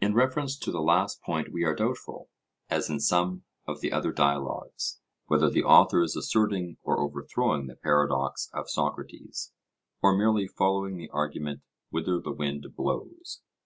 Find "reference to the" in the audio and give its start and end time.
0.14-0.80